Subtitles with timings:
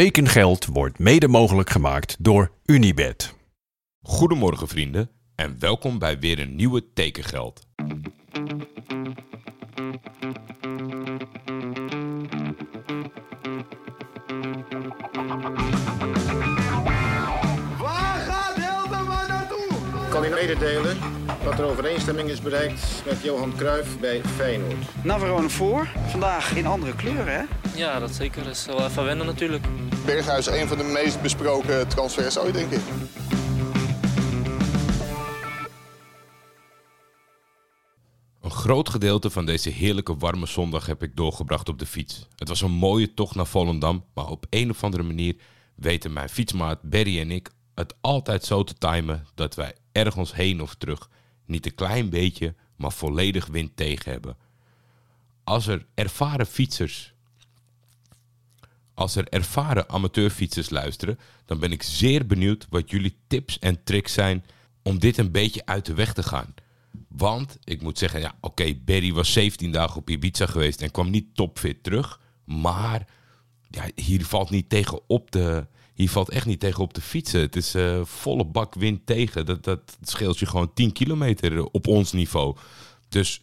[0.00, 3.34] Tekengeld wordt mede mogelijk gemaakt door Unibed.
[4.02, 7.66] Goedemorgen vrienden en welkom bij weer een nieuwe Tekengeld.
[17.78, 19.66] Waar gaat Hildeman naartoe?
[20.04, 20.96] Ik kan u mededelen
[21.44, 25.04] dat er overeenstemming is bereikt met Johan Cruijff bij Feyenoord.
[25.04, 25.88] Navarone voor.
[26.06, 27.42] Vandaag in andere kleuren, hè?
[27.74, 28.44] Ja, dat zeker.
[28.44, 29.64] Dat is wel even wennen natuurlijk.
[30.04, 32.80] Berghuis, een van de meest besproken transfers ooit, denk ik.
[38.40, 42.28] Een groot gedeelte van deze heerlijke warme zondag heb ik doorgebracht op de fiets.
[42.36, 45.36] Het was een mooie tocht naar Volendam, maar op een of andere manier
[45.74, 50.62] weten mijn fietsmaat Berry en ik het altijd zo te timen dat wij ergens heen
[50.62, 51.10] of terug
[51.46, 54.36] niet een klein beetje, maar volledig wind tegen hebben.
[55.44, 57.13] Als er ervaren fietsers
[58.94, 64.12] als er ervaren amateurfietsers luisteren, dan ben ik zeer benieuwd wat jullie tips en tricks
[64.12, 64.44] zijn
[64.82, 66.54] om dit een beetje uit de weg te gaan.
[67.08, 71.10] Want ik moet zeggen, ja, oké, Barry was 17 dagen op Ibiza geweest en kwam
[71.10, 72.20] niet topfit terug.
[72.44, 73.06] Maar
[73.70, 75.66] ja, hier valt niet tegen op de.
[75.94, 77.40] Hier valt echt niet tegen op de fietsen.
[77.40, 79.46] Het is eh, volle bak wind tegen.
[79.46, 82.56] Dat, dat scheelt je gewoon 10 kilometer op ons niveau.
[83.08, 83.42] Dus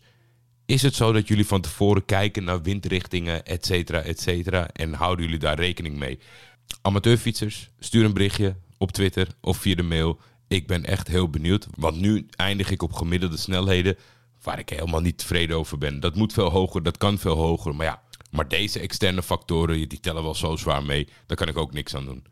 [0.72, 4.68] is het zo dat jullie van tevoren kijken naar windrichtingen, et cetera, et cetera?
[4.68, 6.20] En houden jullie daar rekening mee?
[6.82, 10.20] Amateurfietsers, stuur een berichtje op Twitter of via de mail.
[10.48, 13.98] Ik ben echt heel benieuwd, want nu eindig ik op gemiddelde snelheden
[14.42, 16.00] waar ik helemaal niet tevreden over ben.
[16.00, 18.02] Dat moet veel hoger, dat kan veel hoger, maar ja.
[18.30, 21.96] Maar deze externe factoren, die tellen wel zo zwaar mee, daar kan ik ook niks
[21.96, 22.24] aan doen.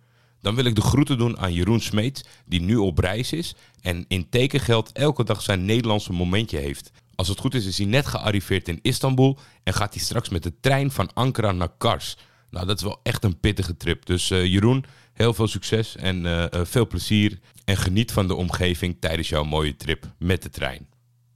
[0.42, 4.06] Dan wil ik de groeten doen aan Jeroen Smeets, die nu op reis is en
[4.08, 6.92] in tekengeld elke dag zijn Nederlandse momentje heeft.
[7.20, 10.44] Als het goed is, is hij net gearriveerd in Istanbul en gaat hij straks met
[10.44, 12.18] de trein van Ankara naar Kars.
[12.50, 14.06] Nou, dat is wel echt een pittige trip.
[14.06, 17.40] Dus eh, Jeroen, heel veel succes en eh, eh, veel plezier.
[17.66, 20.88] En geniet van de omgeving tijdens jouw mooie trip met de trein.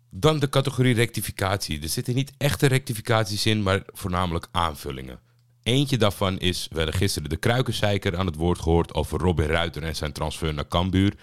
[0.09, 1.81] Dan de categorie rectificatie.
[1.81, 5.19] Er zitten niet echte rectificaties in, maar voornamelijk aanvullingen.
[5.63, 9.83] Eentje daarvan is, we hadden gisteren de kruikenzeiker aan het woord gehoord over Robin Ruiter
[9.83, 11.13] en zijn transfer naar Cambuur.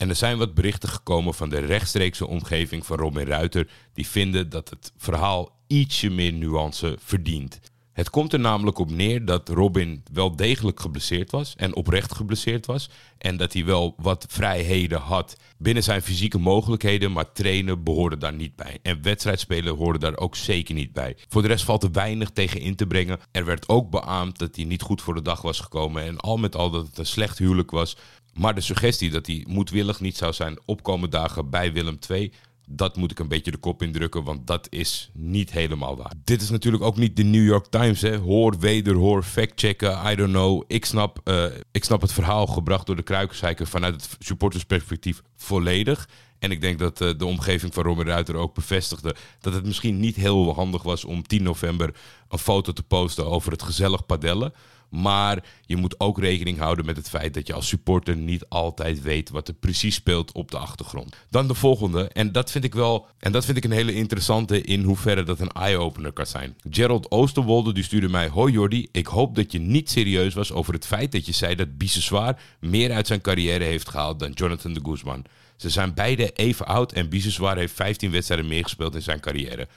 [0.00, 4.48] En er zijn wat berichten gekomen van de rechtstreekse omgeving van Robin Ruiter, die vinden
[4.48, 7.60] dat het verhaal ietsje meer nuance verdient.
[7.92, 12.66] Het komt er namelijk op neer dat Robin wel degelijk geblesseerd was en oprecht geblesseerd
[12.66, 12.90] was.
[13.18, 18.34] En dat hij wel wat vrijheden had binnen zijn fysieke mogelijkheden, maar trainen behoorde daar
[18.34, 18.78] niet bij.
[18.82, 21.16] En wedstrijdspelen hoorde daar ook zeker niet bij.
[21.28, 23.18] Voor de rest valt er weinig tegen in te brengen.
[23.30, 26.36] Er werd ook beaamd dat hij niet goed voor de dag was gekomen en al
[26.36, 27.96] met al dat het een slecht huwelijk was.
[28.34, 32.32] Maar de suggestie dat hij moedwillig niet zou zijn opkomende dagen bij Willem II,
[32.72, 36.12] dat moet ik een beetje de kop indrukken, want dat is niet helemaal waar.
[36.24, 38.16] Dit is natuurlijk ook niet de New York Times, hè.
[38.16, 40.62] Hoor, wederhoor, factchecken, I don't know.
[40.66, 46.08] Ik snap, eh, ik snap het verhaal gebracht door de Kruikenzeiker vanuit het supportersperspectief volledig.
[46.38, 50.00] En ik denk dat uh, de omgeving van Robin Ruiter ook bevestigde dat het misschien
[50.00, 51.94] niet heel handig was om 10 november
[52.28, 54.52] een foto te posten over het gezellig padellen.
[54.90, 59.02] Maar je moet ook rekening houden met het feit dat je als supporter niet altijd
[59.02, 61.16] weet wat er precies speelt op de achtergrond.
[61.30, 64.60] Dan de volgende, en dat vind ik wel, en dat vind ik een hele interessante
[64.60, 66.56] in hoeverre dat een eye-opener kan zijn.
[66.70, 70.74] Gerald Oosterwolde die stuurde mij: Hoi Jordi, ik hoop dat je niet serieus was over
[70.74, 74.72] het feit dat je zei dat Biseswaar meer uit zijn carrière heeft gehaald dan Jonathan
[74.72, 75.24] de Guzman.
[75.56, 79.68] Ze zijn beide even oud en Biseswaar heeft 15 wedstrijden meer gespeeld in zijn carrière.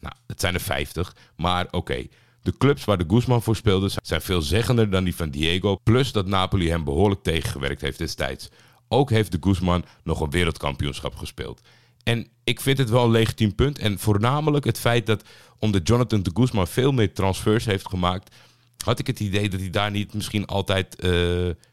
[0.00, 2.06] Nou, het zijn er 50, maar oké.
[2.46, 5.76] De clubs waar de Guzman voor speelde zijn veel zeggender dan die van Diego.
[5.82, 8.48] Plus dat Napoli hem behoorlijk tegengewerkt heeft destijds.
[8.88, 11.60] Ook heeft de Guzman nog een wereldkampioenschap gespeeld.
[12.02, 13.78] En ik vind het wel een legitiem punt.
[13.78, 15.24] En voornamelijk het feit dat
[15.58, 18.34] omdat Jonathan de Guzman veel meer transfers heeft gemaakt,
[18.84, 21.10] had ik het idee dat hij daar niet misschien altijd uh,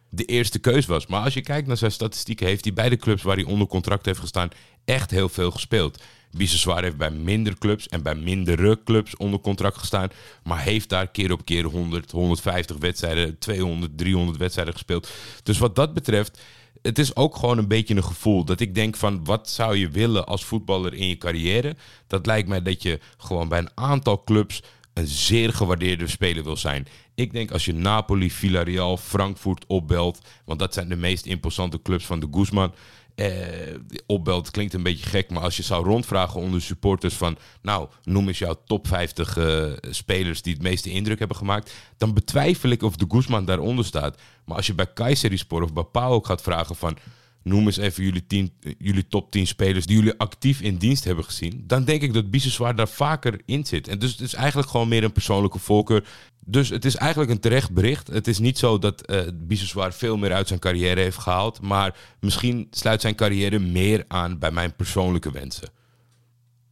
[0.10, 1.08] de eerste keus was.
[1.08, 3.68] Maar als je kijkt naar zijn statistieken, heeft hij bij de clubs waar hij onder
[3.68, 4.50] contract heeft gestaan
[4.86, 6.04] echt heel veel gespeeld.
[6.38, 10.10] Biseswar heeft bij minder clubs en bij mindere clubs onder contract gestaan.
[10.44, 15.10] Maar heeft daar keer op keer 100, 150 wedstrijden, 200, 300 wedstrijden gespeeld.
[15.44, 16.40] Dus wat dat betreft,
[16.82, 18.46] het is ook gewoon een beetje een gevoel.
[18.46, 21.76] Dat ik denk van, wat zou je willen als voetballer in je carrière?
[22.08, 24.62] Dat lijkt mij dat je gewoon bij een aantal clubs
[24.94, 26.88] een zeer gewaardeerde speler wil zijn.
[27.16, 32.06] Ik denk als je Napoli, Villarreal, Frankfurt opbelt, want dat zijn de meest imposante clubs
[32.06, 32.74] van de Guzman
[33.16, 33.76] eh,
[34.06, 38.28] opbelt klinkt een beetje gek, maar als je zou rondvragen onder supporters van, nou, noem
[38.28, 42.70] eens jouw top 50 uh, eh, spelers die het meeste indruk hebben gemaakt, dan betwijfel
[42.70, 44.18] ik of de Guzman daaronder staat.
[44.46, 46.98] Maar als je bij Kayserispor of bij ook gaat vragen van,
[47.44, 51.24] noem eens even jullie, tien, jullie top 10 spelers die jullie actief in dienst hebben
[51.24, 53.88] gezien, dan denk ik dat Biseswar daar vaker in zit.
[53.88, 56.08] En dus het is eigenlijk gewoon meer een persoonlijke voorkeur.
[56.46, 58.08] Dus het is eigenlijk een terecht bericht.
[58.08, 61.62] Het is niet zo dat uh, veel meer uit zijn carrière heeft gehaald.
[61.62, 65.70] Maar misschien sluit zijn carrière meer aan bij mijn persoonlijke wensen.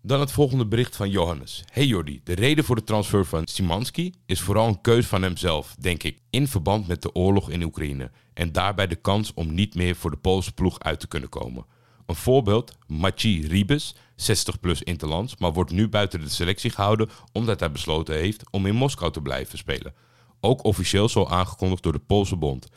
[0.04, 1.64] Dan het volgende bericht van Johannes.
[1.72, 5.76] Hey Jordi, de reden voor de transfer van Simanski is vooral een keus van hemzelf,
[5.80, 8.12] denk ik, in verband met de oorlog in Oekraïne.
[8.34, 11.66] En daarbij de kans om niet meer voor de Poolse ploeg uit te kunnen komen.
[12.06, 17.60] Een voorbeeld, Machi Ribes, 60 plus interlands, maar wordt nu buiten de selectie gehouden omdat
[17.60, 19.94] hij besloten heeft om in Moskou te blijven spelen.
[20.40, 22.68] Ook officieel zo aangekondigd door de Poolse bond.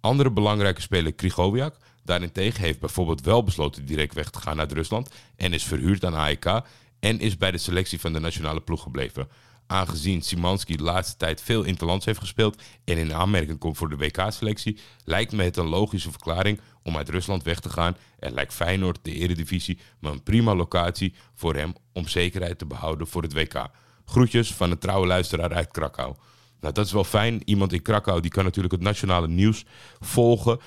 [0.00, 5.10] Andere belangrijke speler Krigowiak daarentegen heeft bijvoorbeeld wel besloten direct weg te gaan uit Rusland
[5.36, 6.62] en is verhuurd aan AEK
[7.00, 9.28] en is bij de selectie van de nationale ploeg gebleven.
[9.66, 13.96] Aangezien Simanski de laatste tijd veel interlands heeft gespeeld en in aanmerking komt voor de
[13.96, 17.96] WK-selectie, lijkt me het een logische verklaring om uit Rusland weg te gaan.
[18.18, 23.06] En lijkt Feyenoord, de Eredivisie, me een prima locatie voor hem om zekerheid te behouden
[23.06, 23.68] voor het WK.
[24.04, 26.14] Groetjes van een trouwe luisteraar uit Krakau.
[26.60, 27.42] Nou, dat is wel fijn.
[27.44, 29.64] Iemand in Krakau die kan natuurlijk het nationale nieuws
[30.00, 30.58] volgen.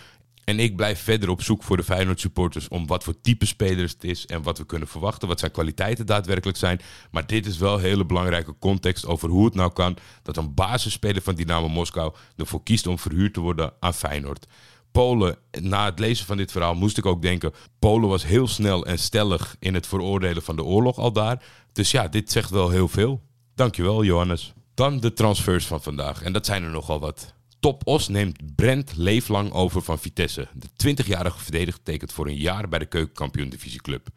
[0.44, 3.92] En ik blijf verder op zoek voor de Feyenoord supporters om wat voor type spelers
[3.92, 6.82] het is en wat we kunnen verwachten, wat zijn kwaliteiten daadwerkelijk zijn.
[7.12, 10.54] Maar dit is wel een hele belangrijke context over hoe het nou kan dat een
[10.54, 14.48] basisspeler van Dynamo Moskou ervoor kiest om verhuurd te worden aan Feyenoord.
[14.92, 18.86] Polen, na het lezen van dit verhaal moest ik ook denken, Polen was heel snel
[18.86, 21.44] en stellig in het veroordelen van de oorlog al daar.
[21.72, 23.22] Dus ja, dit zegt wel heel veel.
[23.56, 24.54] Dankjewel Johannes.
[24.74, 27.34] Dan de transfers van vandaag en dat zijn er nogal wat.
[27.60, 30.48] Top Os neemt Brent Leeflang over van Vitesse.
[30.54, 34.08] De 20-jarige verdediger tekent voor een jaar bij de keukenkampioen divisieclub.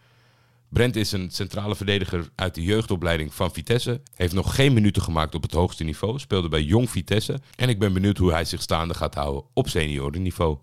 [0.71, 4.01] Brent is een centrale verdediger uit de jeugdopleiding van Vitesse.
[4.15, 6.19] Heeft nog geen minuten gemaakt op het hoogste niveau.
[6.19, 7.41] Speelde bij Jong Vitesse.
[7.57, 10.59] En ik ben benieuwd hoe hij zich staande gaat houden op seniorenniveau.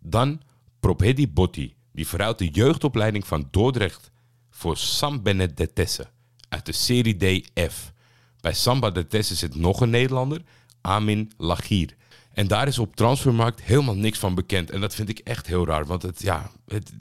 [0.00, 0.40] Dan
[0.80, 1.74] Propedi Botti.
[1.92, 4.10] Die verruilt de jeugdopleiding van Dordrecht
[4.50, 6.06] voor Sam Benedettese
[6.48, 7.92] uit de Serie DF.
[8.40, 10.42] Bij Samba Detesse zit nog een Nederlander,
[10.80, 11.96] Amin Lachir.
[12.32, 14.70] En daar is op transfermarkt helemaal niks van bekend.
[14.70, 15.86] En dat vind ik echt heel raar.
[15.86, 16.92] Want het, ja, het,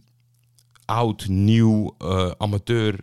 [0.88, 2.96] oud, nieuw, uh, amateur.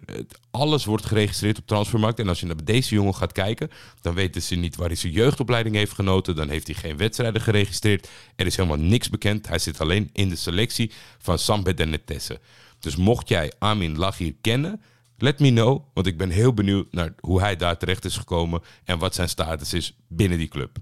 [0.51, 2.19] alles wordt geregistreerd op transfermarkt.
[2.19, 3.71] En als je naar deze jongen gaat kijken,
[4.01, 6.37] dan weten ze niet waar hij zijn jeugdopleiding heeft genoten.
[6.37, 8.09] Dan heeft hij geen wedstrijden geregistreerd.
[8.37, 9.49] Er is helemaal niks bekend.
[9.49, 12.41] Hij zit alleen in de selectie van Sambed en Netesse.
[12.79, 14.83] Dus mocht jij Amin Lachir kennen,
[15.19, 15.83] let me know.
[15.95, 19.29] Want ik ben heel benieuwd naar hoe hij daar terecht is gekomen en wat zijn
[19.29, 20.79] status is binnen die club.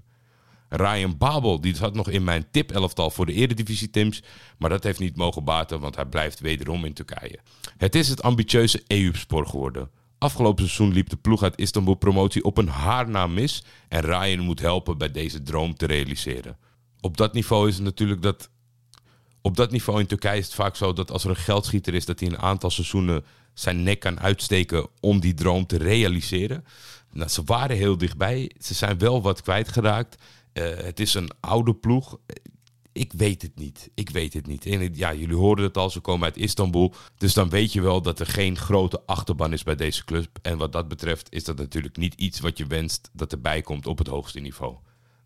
[0.75, 4.23] Ryan Babel, die zat nog in mijn tip-elftal voor de Eredivisie Teams.
[4.57, 7.39] Maar dat heeft niet mogen baten, want hij blijft wederom in Turkije.
[7.77, 9.89] Het is het ambitieuze EU-spoor geworden.
[10.17, 13.63] Afgelopen seizoen liep de ploeg uit Istanbul promotie op een haar na mis.
[13.87, 16.57] En Ryan moet helpen bij deze droom te realiseren.
[16.99, 18.49] Op dat niveau is het natuurlijk dat.
[19.41, 22.05] Op dat niveau in Turkije is het vaak zo dat als er een geldschieter is,
[22.05, 23.23] dat hij een aantal seizoenen
[23.53, 26.65] zijn nek kan uitsteken om die droom te realiseren.
[27.11, 28.51] Nou, ze waren heel dichtbij.
[28.59, 30.21] Ze zijn wel wat kwijtgeraakt.
[30.53, 32.17] Uh, het is een oude ploeg.
[32.91, 33.89] Ik weet het niet.
[33.93, 34.65] Ik weet het niet.
[34.65, 36.93] En ja, jullie hoorden het al, ze komen uit Istanbul.
[37.17, 40.39] Dus dan weet je wel dat er geen grote achterban is bij deze club.
[40.41, 43.87] En wat dat betreft is dat natuurlijk niet iets wat je wenst dat erbij komt
[43.87, 44.75] op het hoogste niveau.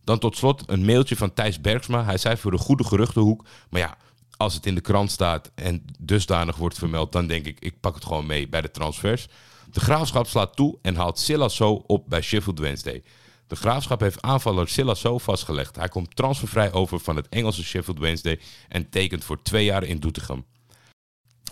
[0.03, 2.03] Dan tot slot een mailtje van Thijs Bergsma.
[2.03, 3.45] Hij zei voor de goede geruchtenhoek.
[3.69, 3.97] Maar ja,
[4.37, 7.95] als het in de krant staat en dusdanig wordt vermeld, dan denk ik, ik pak
[7.95, 9.27] het gewoon mee bij de transfers.
[9.71, 13.03] De graafschap slaat toe en haalt Silla zo op bij Sheffield Wednesday.
[13.47, 15.75] De graafschap heeft aanvaller Silla zo vastgelegd.
[15.75, 19.99] Hij komt transfervrij over van het Engelse Sheffield Wednesday en tekent voor twee jaar in
[19.99, 20.45] Doetinchem.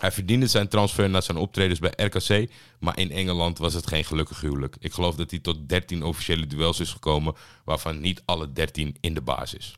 [0.00, 4.04] Hij verdiende zijn transfer na zijn optredens bij RKC, maar in Engeland was het geen
[4.04, 4.76] gelukkig huwelijk.
[4.78, 9.14] Ik geloof dat hij tot 13 officiële duels is gekomen, waarvan niet alle 13 in
[9.14, 9.76] de basis.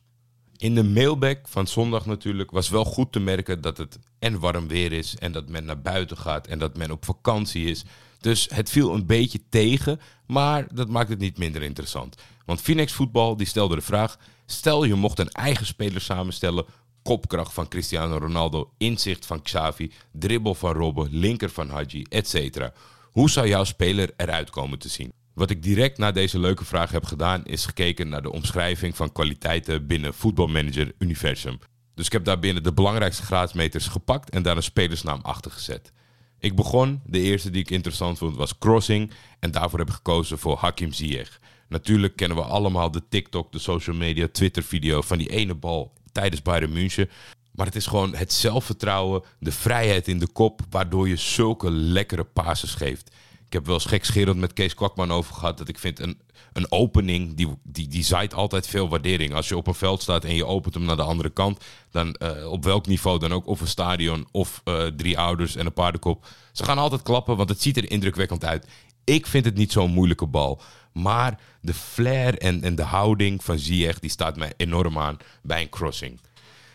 [0.57, 4.67] In de mailback van zondag natuurlijk was wel goed te merken dat het en warm
[4.67, 7.83] weer is en dat men naar buiten gaat en dat men op vakantie is.
[8.19, 12.15] Dus het viel een beetje tegen, maar dat maakt het niet minder interessant.
[12.45, 16.65] Want Phoenix Voetbal die stelde de vraag: stel je mocht een eigen speler samenstellen,
[17.03, 22.69] kopkracht van Cristiano Ronaldo, inzicht van Xavi, dribbel van Robben, linker van Hadji, etc.
[23.11, 25.13] Hoe zou jouw speler eruit komen te zien?
[25.33, 29.11] Wat ik direct na deze leuke vraag heb gedaan, is gekeken naar de omschrijving van
[29.11, 31.59] kwaliteiten binnen Voetbalmanager Universum.
[31.95, 35.91] Dus ik heb daar binnen de belangrijkste graadsmeters gepakt en daar een spelersnaam achter gezet.
[36.39, 39.11] Ik begon, de eerste die ik interessant vond was Crossing.
[39.39, 41.39] En daarvoor heb ik gekozen voor Hakim Ziyech.
[41.67, 45.93] Natuurlijk kennen we allemaal de TikTok, de social media, Twitter video van die ene bal
[46.11, 47.09] tijdens Bayern München.
[47.51, 52.23] Maar het is gewoon het zelfvertrouwen, de vrijheid in de kop, waardoor je zulke lekkere
[52.23, 53.11] passes geeft.
[53.49, 55.57] Ik heb wel eens gekscherend met Kees Kwakman over gehad.
[55.57, 56.19] Dat ik vind een,
[56.53, 59.33] een opening, die, die, die zaait altijd veel waardering.
[59.33, 61.63] Als je op een veld staat en je opent hem naar de andere kant.
[61.91, 63.47] Dan uh, op welk niveau dan ook.
[63.47, 66.27] Of een stadion of uh, drie ouders en een paardenkop.
[66.51, 68.67] Ze gaan altijd klappen, want het ziet er indrukwekkend uit.
[69.03, 70.61] Ik vind het niet zo'n moeilijke bal.
[70.93, 75.61] Maar de flair en, en de houding van Ziyech, die staat mij enorm aan bij
[75.61, 76.19] een crossing.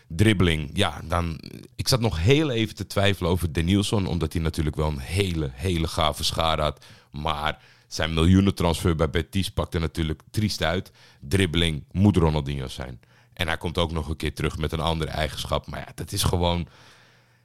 [0.07, 1.39] Dribbling, ja, dan...
[1.75, 5.49] Ik zat nog heel even te twijfelen over Denielson, omdat hij natuurlijk wel een hele,
[5.53, 6.85] hele gave schade had.
[7.11, 10.91] Maar zijn miljoenentransfer bij Betis pakte natuurlijk triest uit.
[11.19, 12.99] Dribbling moet Ronaldinho zijn.
[13.33, 15.67] En hij komt ook nog een keer terug met een andere eigenschap.
[15.67, 16.67] Maar ja, dat is gewoon...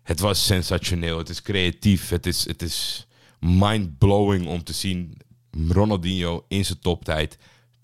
[0.02, 1.18] Het was sensationeel.
[1.18, 2.08] Het is creatief.
[2.08, 3.06] Het is, het is
[3.40, 5.16] mind-blowing om te zien.
[5.68, 7.38] Ronaldinho in zijn toptijd.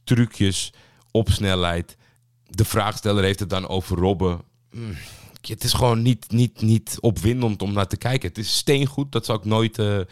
[0.05, 0.73] Trucjes
[1.11, 1.97] op snelheid.
[2.45, 4.41] De vraagsteller heeft het dan over Robben.
[4.77, 4.97] Mm,
[5.41, 8.29] Het is gewoon niet, niet, niet opwindend om naar te kijken.
[8.29, 9.13] Het is steengoed.
[9.13, 9.79] Dat zal ik nooit...
[9.79, 10.07] eh, eh,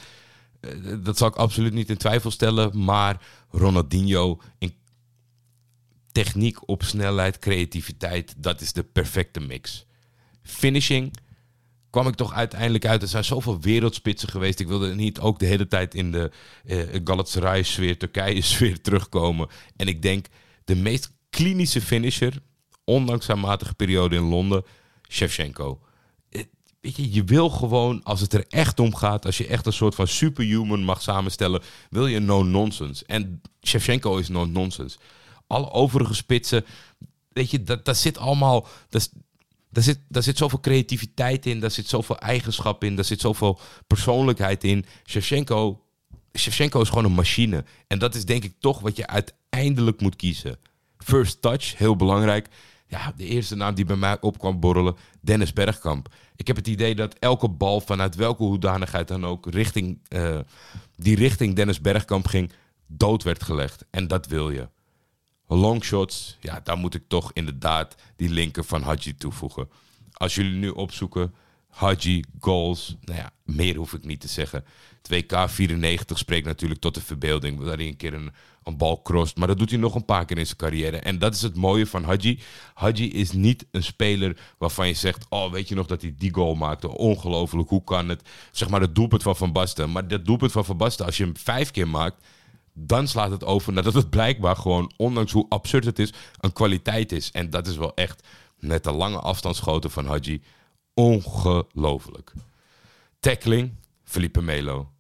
[1.03, 2.85] dat zal ik absoluut niet in twijfel stellen.
[2.85, 4.75] Maar Ronaldinho in
[6.13, 9.87] techniek op snelheid, creativiteit, dat is de perfecte mix.
[10.43, 11.17] Finishing
[11.91, 13.03] kwam ik toch uiteindelijk uit.
[13.03, 14.61] Er zijn zoveel wereldspitsen geweest.
[14.61, 16.31] Ik wilde niet ook de hele tijd in de
[16.65, 19.49] eh Galatasaray-sfeer, Turkije-sfeer terugkomen.
[19.77, 20.27] En ik denk
[20.65, 22.43] de meest klinische finisher,
[22.85, 24.65] ondanks zijn matige periode in Londen,
[25.09, 25.81] Shevchenko.
[26.29, 26.43] Eh,
[26.81, 29.73] Weet je, je wil gewoon, als het er echt om gaat, als je echt een
[29.73, 33.05] soort van superhuman mag samenstellen, wil je no-nonsense.
[33.07, 34.99] En Shevchenko is no-nonsense.
[35.47, 36.65] Alle overige spitsen,
[37.33, 39.11] weet je, dat, dat zit allemaal, dat,
[39.71, 43.59] daar zit, daar zit zoveel creativiteit in, daar zit zoveel eigenschap in, daar zit zoveel
[43.87, 44.85] persoonlijkheid in.
[45.07, 45.83] Shevchenko,
[46.39, 47.65] Shevchenko is gewoon een machine.
[47.87, 50.59] En dat is denk ik toch wat je uiteindelijk moet kiezen.
[50.99, 52.49] First touch, heel belangrijk.
[52.87, 56.15] Ja, de eerste naam die bij mij op kwam borrelen, Dennis Bergkamp.
[56.37, 60.39] Ik heb het idee dat elke bal vanuit welke hoedanigheid dan ook richting, eh,
[60.97, 62.53] die richting Dennis Bergkamp ging,
[62.87, 63.85] dood werd gelegd.
[63.91, 64.69] En dat wil je.
[65.47, 69.69] Longshots, ja, daar moet ik toch inderdaad die linker van Hadji toevoegen.
[70.13, 71.35] Als jullie nu opzoeken,
[71.75, 74.65] Hadji, goals, nou ja, meer hoef ik niet te zeggen.
[75.13, 79.37] 2K 94 spreekt natuurlijk tot de verbeelding, waar hij een keer een, een bal crossed.
[79.37, 80.99] Maar dat doet hij nog een paar keer in zijn carrière.
[80.99, 82.41] En dat is het mooie van Hadji.
[82.75, 86.35] Hadji is niet een speler waarvan je zegt, oh, weet je nog dat hij die
[86.35, 86.89] goal maakte?
[86.89, 88.29] Ongelooflijk, hoe kan het?
[88.51, 89.93] Zeg maar het doelpunt van Van Basten.
[89.93, 92.27] Maar dat doelpunt van Van Basten, als je hem vijf keer maakt,
[92.73, 97.13] dan slaat het over nadat het blijkbaar gewoon, ondanks hoe absurd het is, een kwaliteit
[97.13, 97.31] is.
[97.31, 98.27] En dat is wel echt
[98.59, 100.43] met de lange afstandsschoten van Hadji
[100.95, 102.33] ongelooflijk.
[103.21, 103.75] Tackling,
[104.05, 104.93] Felipe Melo.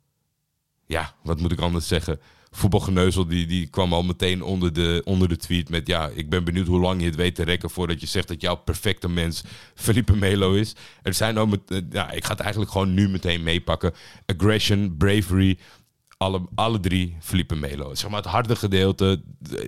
[0.87, 2.21] Ja, wat moet ik anders zeggen?
[2.51, 5.87] Voetbalgeneuzel die, die kwam al meteen onder de, onder de tweet met...
[5.87, 7.71] ja, ik ben benieuwd hoe lang je het weet te rekken...
[7.71, 10.75] voordat je zegt dat jouw perfecte mens Felipe Melo is.
[11.03, 13.93] Er zijn ook met, eh, ja, ik ga het eigenlijk gewoon nu meteen meepakken.
[14.27, 15.59] Aggression, bravery,
[16.25, 17.95] alle, alle drie Felipe Melo.
[17.95, 19.23] Zeg maar het harde gedeelte,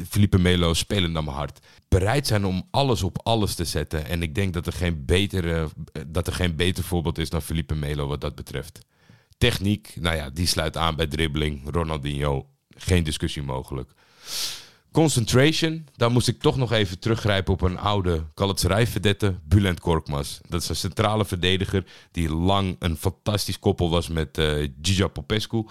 [0.08, 1.58] Felipe Melo spelen naar mijn hart.
[1.88, 4.06] Bereid zijn om alles op alles te zetten.
[4.06, 5.64] En ik denk dat er geen beter, eh,
[6.06, 8.78] dat er geen beter voorbeeld is dan Felipe Melo wat dat betreft.
[9.38, 11.60] Techniek, nou ja, die sluit aan bij dribbling.
[11.70, 12.46] Ronaldinho,
[12.76, 13.90] geen discussie mogelijk.
[14.96, 20.38] Concentration, daar moest ik toch nog even teruggrijpen op een oude Galatasaray-verdette, Bulent Korkmaz.
[20.48, 25.64] Dat is een centrale verdediger die lang een fantastisch koppel was met eh Gigi Popescu.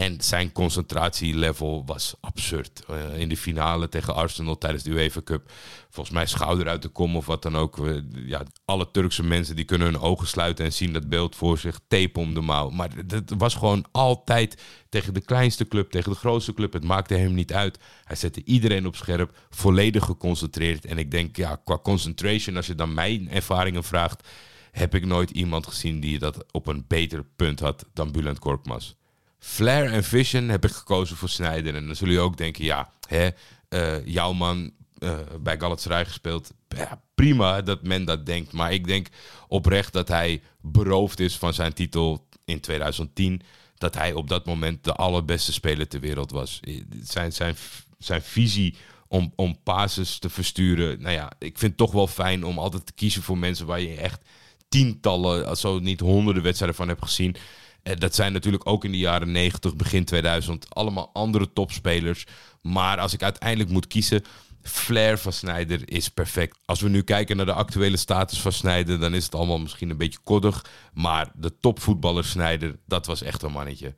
[0.00, 2.84] En zijn concentratielevel was absurd.
[2.88, 5.52] Eh, in de finale tegen Arsenal tijdens de UEFA Cup.
[5.90, 7.78] Volgens mij schouder uit de kom of wat dan ook.
[8.14, 11.80] Ja, alle Turkse mensen die kunnen hun ogen sluiten en zien dat beeld voor zich.
[11.88, 12.70] Tape om de mouw.
[12.70, 16.72] Maar het was gewoon altijd tegen de kleinste club, tegen de grootste club.
[16.72, 17.78] Het maakte hem niet uit.
[18.04, 20.84] Hij zette iedereen op scherp, volledig geconcentreerd.
[20.84, 24.28] En ik denk, ja, qua concentration, als je dan mijn ervaringen vraagt,
[24.70, 28.98] heb ik nooit iemand gezien die dat op een beter punt had dan Bulent Korkmaz.
[29.40, 31.74] Flair en Vision heb ik gekozen voor Snyder.
[31.74, 33.28] En dan zullen je ook denken, ja, hè,
[33.68, 36.52] eh, jouw man eh, bij Galatasaray gespeeld.
[36.68, 38.52] Ja, prima dat men dat denkt.
[38.52, 39.08] Maar ik denk
[39.48, 43.42] oprecht dat hij beroofd is van zijn titel in 2010.
[43.78, 46.60] Dat hij op dat moment de allerbeste speler ter wereld was.
[47.02, 47.56] Zijn, zijn,
[47.98, 48.76] zijn visie
[49.08, 51.02] om, om passes te versturen.
[51.02, 53.80] Nou ja, ik vind het toch wel fijn om altijd te kiezen voor mensen waar
[53.80, 54.20] je echt
[54.68, 57.36] tientallen, zo niet honderden wedstrijden van hebt gezien.
[57.82, 62.26] Eh, Dat zijn natuurlijk ook in de jaren 90, begin 2000, allemaal andere topspelers.
[62.62, 64.22] Maar als ik uiteindelijk moet kiezen,
[64.62, 66.58] Flair van Snyder is perfect.
[66.64, 69.90] Als we nu kijken naar de actuele status van Snyder, dan is het allemaal misschien
[69.90, 70.64] een beetje koddig.
[70.92, 73.94] Maar de topvoetballer Snyder, dat was echt een mannetje.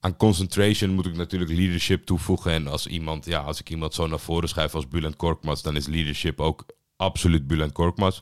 [0.00, 2.52] Aan concentration moet ik natuurlijk leadership toevoegen.
[2.52, 5.76] En als iemand, ja, als ik iemand zo naar voren schuif als Bulent Korkmaz, dan
[5.76, 6.64] is leadership ook
[6.96, 8.18] absoluut Bulent Korkmaz.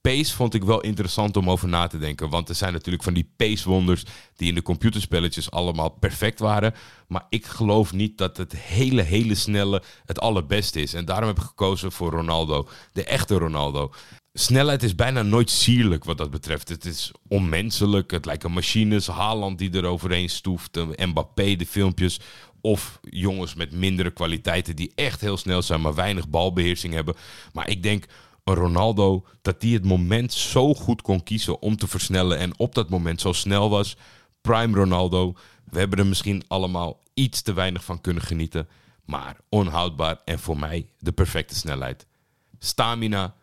[0.00, 2.28] Pace vond ik wel interessant om over na te denken.
[2.28, 4.04] Want er zijn natuurlijk van die pace-wonders
[4.36, 6.74] die in de computerspelletjes allemaal perfect waren.
[7.08, 10.94] Maar ik geloof niet dat het hele, hele snelle het allerbeste is.
[10.94, 12.68] En daarom heb ik gekozen voor Ronaldo.
[12.92, 13.92] De echte Ronaldo.
[14.32, 16.68] snelheid is bijna nooit sierlijk wat dat betreft.
[16.68, 18.10] Het is onmenselijk.
[18.10, 19.06] Het lijken machines.
[19.06, 20.78] Haaland die er overheen stoeft.
[20.96, 22.20] Mbappé, de filmpjes.
[22.60, 27.14] Of jongens met mindere kwaliteiten die echt heel snel zijn, maar weinig balbeheersing hebben.
[27.52, 28.06] Maar ik denk
[28.44, 32.38] een Ronaldo, dat die het moment zo goed kon kiezen om te versnellen.
[32.38, 33.96] En op dat moment zo snel was.
[34.40, 35.34] Prime Ronaldo.
[35.64, 38.68] We hebben er misschien allemaal iets te weinig van kunnen genieten.
[39.04, 42.06] Maar onhoudbaar en voor mij de perfecte snelheid.
[42.58, 43.34] Stamina,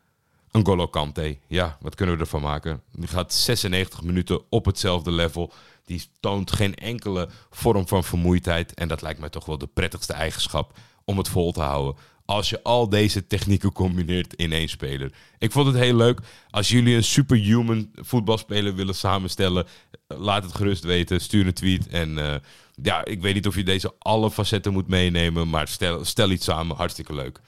[0.52, 1.38] een Golo Kante.
[1.48, 2.82] Ja, wat kunnen we ervan maken?
[2.92, 5.54] Die gaat 96 minuten op hetzelfde level.
[5.86, 8.74] Die toont geen enkele vorm van vermoeidheid.
[8.74, 11.96] En dat lijkt mij toch wel de prettigste eigenschap om het vol te houden.
[12.28, 15.12] Als je al deze technieken combineert in één speler.
[15.38, 16.20] Ik vond het heel leuk.
[16.50, 19.68] Als jullie een superhuman voetbalspeler willen samenstellen,
[20.08, 21.22] laat het gerust weten.
[21.22, 21.88] Stuur een tweet.
[21.88, 22.36] En eh,
[22.82, 25.50] ja, ik weet niet of je deze alle facetten moet meenemen.
[25.50, 26.76] Maar stel, stel iets samen.
[26.76, 27.40] Hartstikke leuk.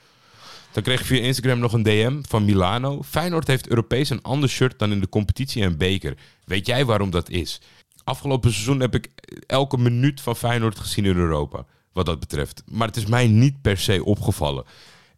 [0.72, 3.02] Dan kreeg ik via Instagram nog een DM van Milano.
[3.02, 6.16] Feyenoord heeft Europees een ander shirt dan in de competitie en beker.
[6.44, 7.60] Weet jij waarom dat is?
[8.04, 9.08] Afgelopen seizoen heb ik
[9.46, 11.64] elke minuut van Feyenoord gezien in Europa.
[11.92, 12.62] Wat dat betreft.
[12.66, 14.64] Maar het is mij niet per se opgevallen.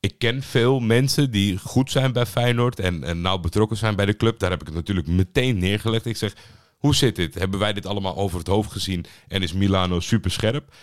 [0.00, 4.06] Ik ken veel mensen die goed zijn bij Feyenoord en, en nauw betrokken zijn bij
[4.06, 4.38] de club.
[4.38, 6.06] Daar heb ik het natuurlijk meteen neergelegd.
[6.06, 6.34] Ik zeg,
[6.78, 7.34] hoe zit dit?
[7.34, 10.74] Hebben wij dit allemaal over het hoofd gezien en is Milano super scherp?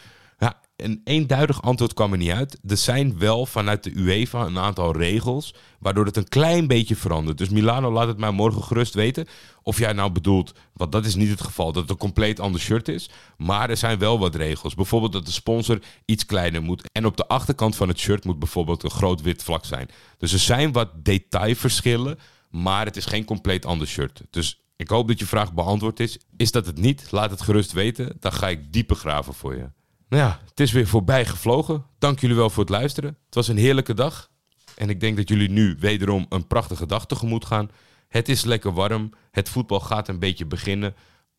[0.81, 2.59] Een eenduidig antwoord kwam er niet uit.
[2.67, 7.37] Er zijn wel vanuit de UEFA een aantal regels waardoor het een klein beetje verandert.
[7.37, 9.27] Dus Milano laat het mij morgen gerust weten
[9.63, 12.61] of jij nou bedoelt, want dat is niet het geval, dat het een compleet ander
[12.61, 13.09] shirt is.
[13.37, 14.75] Maar er zijn wel wat regels.
[14.75, 16.89] Bijvoorbeeld dat de sponsor iets kleiner moet.
[16.91, 19.89] En op de achterkant van het shirt moet bijvoorbeeld een groot wit vlak zijn.
[20.17, 22.19] Dus er zijn wat detailverschillen,
[22.49, 24.21] maar het is geen compleet ander shirt.
[24.29, 26.17] Dus ik hoop dat je vraag beantwoord is.
[26.37, 27.11] Is dat het niet?
[27.11, 28.17] Laat het gerust weten.
[28.19, 29.69] Dan ga ik dieper graven voor je.
[30.09, 31.85] Nou ja, het is weer voorbij gevlogen.
[31.97, 33.17] Dank jullie wel voor het luisteren.
[33.25, 34.29] Het was een heerlijke dag.
[34.75, 37.69] En ik denk dat jullie nu wederom een prachtige dag tegemoet gaan.
[38.07, 39.09] Het is lekker warm.
[39.31, 40.95] Het voetbal gaat een beetje beginnen.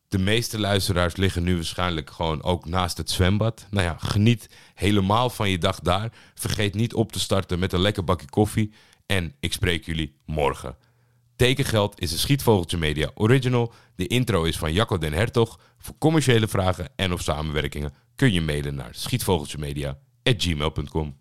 [0.07, 3.67] De meeste luisteraars liggen nu waarschijnlijk gewoon ook naast het zwembad.
[3.69, 6.11] Nou ja, geniet helemaal van je dag daar.
[6.33, 8.73] Vergeet niet op te starten met een lekker bakje koffie.
[9.05, 10.75] En ik spreek jullie morgen.
[11.41, 13.73] Tekengeld is een Schietvogeltje Media original.
[13.95, 15.59] De intro is van Jacco den Hertog.
[15.77, 21.15] Voor commerciële vragen en of samenwerkingen kun je mailen naar schietvogeltjemedia.gmail.com.